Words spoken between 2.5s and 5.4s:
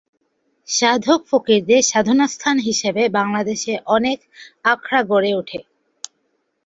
হিসেবে বাংলাদেশে অনেক আখড়া গড়ে